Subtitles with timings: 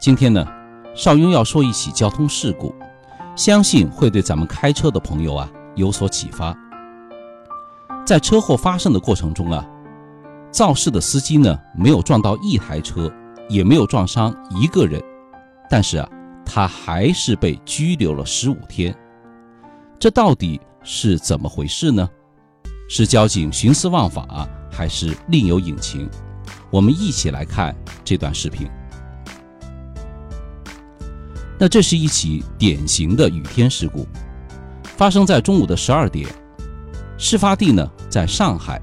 [0.00, 0.42] 今天呢，
[0.94, 2.74] 邵雍要说一起交通事故，
[3.36, 6.56] 相信会对咱们开车的朋友啊有所启发。
[8.06, 9.62] 在车祸发生的过程中啊，
[10.50, 13.12] 肇事的司机呢没有撞到一台车，
[13.46, 14.98] 也没有撞伤一个人，
[15.68, 16.08] 但是啊，
[16.46, 18.96] 他还是被拘留了十五天。
[19.98, 22.08] 这到底是怎么回事呢？
[22.88, 26.08] 是交警徇私枉法，还是另有隐情？
[26.70, 28.66] 我们一起来看这段视频。
[31.62, 34.06] 那这是一起典型的雨天事故，
[34.96, 36.26] 发生在中午的十二点。
[37.18, 38.80] 事发地呢在上海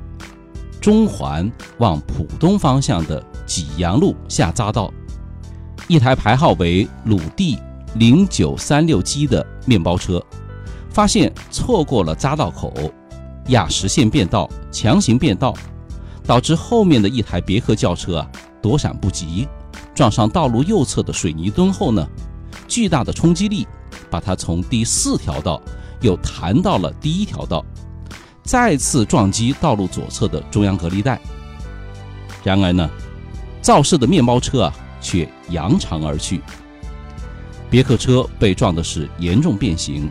[0.80, 4.94] 中环往浦东方向的济阳路下匝道，
[5.88, 7.58] 一台牌号为鲁 D
[7.96, 10.24] 零九三六 G 的面包车，
[10.88, 12.72] 发现错过了匝道口，
[13.48, 15.52] 压实线变道，强行变道，
[16.28, 18.30] 导致后面的一台别克轿车啊
[18.62, 19.48] 躲闪不及，
[19.96, 22.08] 撞上道路右侧的水泥墩后呢。
[22.68, 23.68] 巨大的冲击力
[24.10, 25.62] 把它从第四条道
[26.02, 27.66] 又弹到了第一条道，
[28.44, 31.20] 再次撞击道路左侧的中央隔离带。
[32.44, 32.90] 然而呢，
[33.62, 36.42] 肇事的面包车啊却扬长而去，
[37.70, 40.10] 别克车被撞的是严重变形。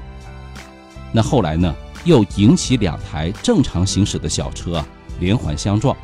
[1.12, 4.86] 那后来呢，又引起两台正常行驶的小车啊
[5.20, 5.96] 连环相撞。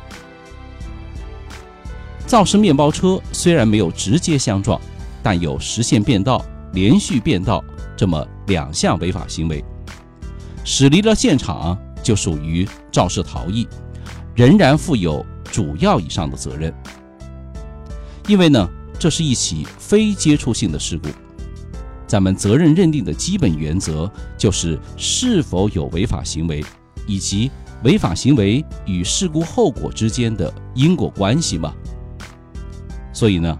[2.25, 4.79] 肇事面包车虽然没有直接相撞。
[5.23, 7.63] 但有实线变道、连续变道
[7.95, 9.63] 这么两项违法行为，
[10.65, 13.65] 驶离了现场就属于肇事逃逸，
[14.35, 16.73] 仍然负有主要以上的责任。
[18.27, 21.07] 因为呢，这是一起非接触性的事故，
[22.05, 26.61] 咱们责任认定的基本原则就是是否有违法行为，
[27.07, 27.49] 以及
[27.85, 31.73] 违法行为与事故后果之间的因果关系嘛。
[33.13, 33.57] 所以呢。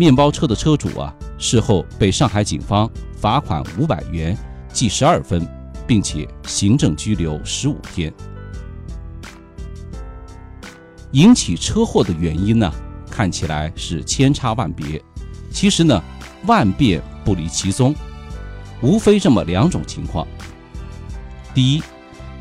[0.00, 4.34] 面包车的车主啊，事后被上海警方罚款五百元，
[4.72, 5.46] 记十二分，
[5.86, 8.10] 并且行政拘留十五天。
[11.10, 12.72] 引起车祸的原因呢，
[13.10, 15.04] 看起来是千差万别，
[15.52, 16.02] 其实呢，
[16.46, 17.94] 万变不离其宗，
[18.80, 20.26] 无非这么两种情况：
[21.52, 21.82] 第一，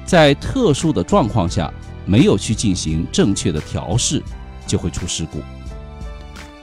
[0.06, 1.70] 在特殊的状况下
[2.06, 4.24] 没有去进行正确的调试，
[4.66, 5.42] 就会出事故；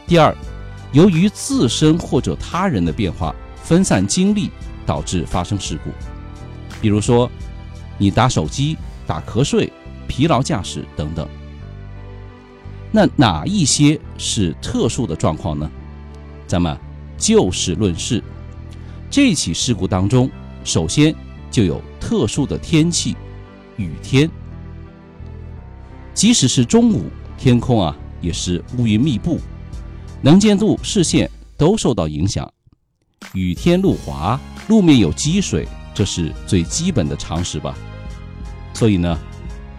[0.06, 0.34] 第二。
[0.92, 4.50] 由于自身或者他人的变化分散精力，
[4.86, 5.90] 导致发生事故。
[6.80, 7.30] 比如说，
[7.98, 8.76] 你打手机、
[9.06, 9.72] 打瞌睡、
[10.06, 11.28] 疲劳驾驶等等。
[12.92, 15.70] 那哪一些是特殊的状况呢？
[16.46, 16.78] 咱们
[17.18, 18.22] 就事论事。
[19.10, 20.30] 这起事故当中，
[20.64, 21.14] 首先
[21.50, 23.16] 就有特殊的天气，
[23.76, 24.30] 雨天。
[26.14, 29.40] 即使是中午，天空啊也是乌云密布。
[30.26, 32.52] 能见度、视线都受到影响，
[33.32, 37.72] 雨天路滑，路面有积水，这是最基本的常识吧。
[38.74, 39.16] 所以呢，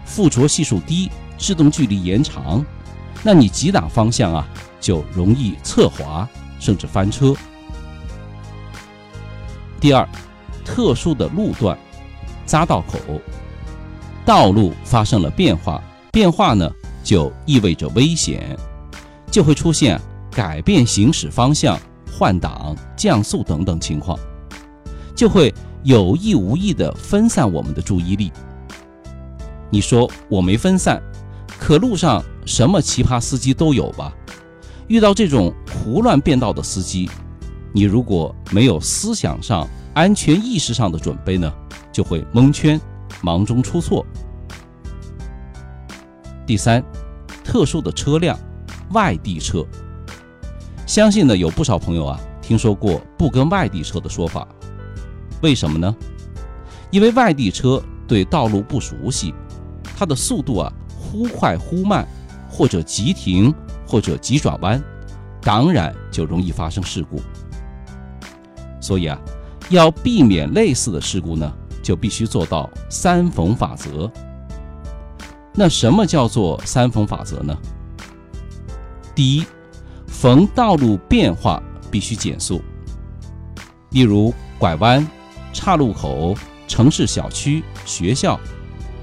[0.06, 2.64] 附着系数低，制动距离延长，
[3.22, 4.48] 那你急打方向啊，
[4.80, 6.26] 就容易侧滑，
[6.58, 7.34] 甚至翻车。
[9.78, 10.08] 第二，
[10.64, 11.78] 特殊的路段，
[12.46, 13.20] 匝道口，
[14.24, 16.72] 道路发生了变化，变化呢
[17.04, 18.58] 就意味着危险，
[19.30, 20.00] 就会出现。
[20.30, 21.78] 改变行驶方向、
[22.12, 24.18] 换挡、降速等等情况，
[25.14, 25.52] 就会
[25.84, 28.32] 有意无意地分散我们的注意力。
[29.70, 31.02] 你说我没分散，
[31.58, 34.12] 可路上什么奇葩司机都有吧？
[34.86, 37.10] 遇到这种胡乱变道的司机，
[37.72, 41.52] 你如果没有思想上、安全意识上的准备呢，
[41.92, 42.80] 就会蒙圈，
[43.20, 44.06] 忙中出错。
[46.46, 46.82] 第三，
[47.44, 48.38] 特殊的车辆，
[48.92, 49.62] 外地车。
[50.88, 54.48] 相信呢，有不少朋友啊听说过不跟外地车的说法，
[55.42, 55.94] 为什么呢？
[56.90, 59.34] 因为外地车对道路不熟悉，
[59.94, 62.08] 它的速度啊忽快忽慢，
[62.48, 63.54] 或者急停，
[63.86, 64.82] 或者急转弯，
[65.42, 67.20] 当然就容易发生事故。
[68.80, 69.20] 所以啊，
[69.68, 71.52] 要避免类似的事故呢，
[71.82, 74.10] 就必须做到三逢法则。
[75.52, 77.54] 那什么叫做三逢法则呢？
[79.14, 79.44] 第一。
[80.20, 81.62] 逢道路变化
[81.92, 82.60] 必须减速，
[83.90, 85.06] 例如拐弯、
[85.52, 86.34] 岔路口、
[86.66, 88.36] 城市小区、学校，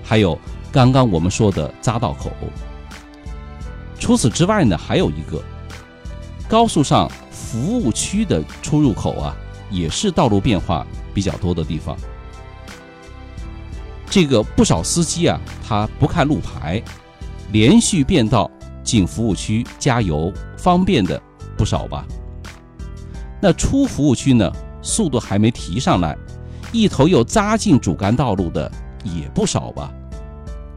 [0.03, 0.37] 还有
[0.73, 2.29] 刚刚我们说的匝道口。
[3.97, 5.41] 除此之外呢，还有一个
[6.49, 9.33] 高速上服务区的出入口啊，
[9.71, 11.95] 也是道路变化比较多的地方。
[14.09, 16.83] 这个不少司机啊，他不看路牌，
[17.53, 18.51] 连续变道。
[18.83, 20.31] 进服务区加油
[20.65, 21.21] 方便的
[21.55, 22.03] 不少吧？
[23.39, 24.51] 那出服务区呢，
[24.81, 26.17] 速度还没提上来，
[26.71, 28.71] 一头又扎进主干道路的
[29.03, 29.93] 也不少吧。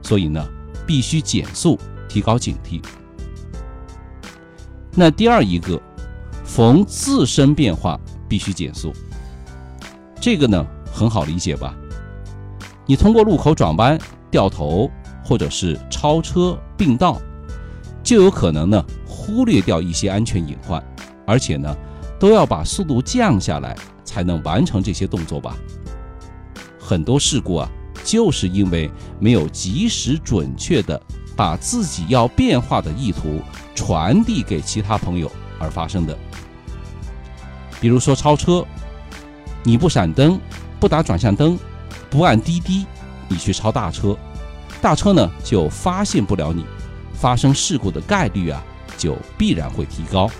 [0.02, 0.46] 所以呢，
[0.87, 2.85] 必须减速，提高警惕。
[4.93, 5.81] 那第二一个，
[6.44, 7.99] 逢自身变化
[8.29, 8.93] 必须减速。
[10.20, 11.75] 这个呢，很好理解吧？
[12.85, 13.99] 你通过路口转弯、
[14.31, 14.90] 掉头，
[15.25, 17.19] 或者是超车并道，
[18.02, 18.85] 就有可能呢
[19.29, 20.83] 忽略掉一些安全隐患，
[21.27, 21.77] 而且呢，
[22.19, 25.55] 都要把速度降下来才能完成这些动作吧？
[26.81, 27.69] 很多事故啊，
[28.03, 28.91] 就是因为
[29.21, 30.99] 没有及时准确的
[31.37, 33.43] 把自己要变化的意图
[33.75, 36.17] 传递给其他朋友而发生的。
[37.81, 38.65] 比如说超车。
[39.65, 40.41] 你不闪灯，
[40.81, 41.59] 不打转向灯，
[42.09, 42.87] 不按滴滴，
[43.29, 44.17] 你去超大车，
[44.81, 46.65] 大车呢就发现不了你，
[47.13, 48.65] 发生事故的概率啊
[48.99, 50.31] 就必然会提高。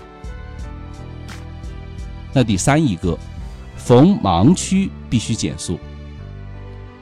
[2.31, 3.17] 那第三一个，
[3.75, 5.79] 逢盲区必须减速。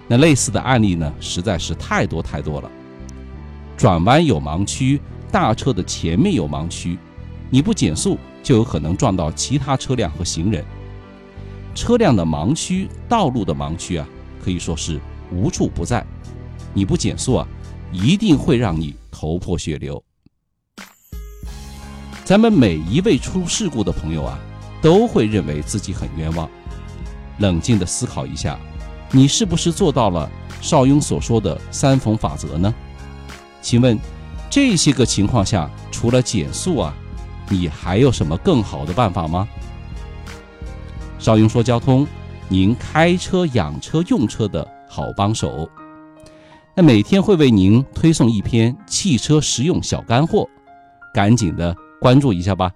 [0.08, 2.72] 那类似的案例呢实在是太多太多了，
[3.76, 6.98] 转弯有盲区，大车的前面有盲区，
[7.50, 10.64] 你不减速就有可能撞到其他车辆和行人。
[11.76, 14.08] 车辆的盲区、道路的盲区啊，
[14.42, 14.98] 可以说是
[15.30, 16.06] 无处不在。
[16.74, 17.48] 你不减速啊，
[17.92, 20.02] 一定会让你头破血流。
[22.28, 24.38] 咱们每一位出事故的朋友啊，
[24.82, 26.50] 都会认为自己很冤枉。
[27.38, 28.60] 冷静的思考一下，
[29.12, 30.30] 你是不是做到了
[30.60, 32.76] 邵雍所说的三逢法则呢？
[33.62, 33.98] 请问，
[34.50, 36.94] 这些个情况下，除了减速啊，
[37.48, 39.48] 你还有什么更好的办法吗？
[41.20, 42.06] 邵雍说：“交通，
[42.50, 45.70] 您开车、养车、用车的好帮手。
[46.76, 50.46] 那每天会为您推送一篇汽车实用小干货，
[51.14, 52.72] 赶紧的关注一下吧。”